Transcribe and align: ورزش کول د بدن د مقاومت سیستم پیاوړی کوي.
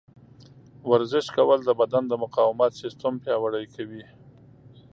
ورزش 0.91 1.25
کول 1.35 1.59
د 1.65 1.69
بدن 1.81 2.03
د 2.07 2.13
مقاومت 2.23 2.71
سیستم 2.81 3.13
پیاوړی 3.23 3.65
کوي. 3.75 4.03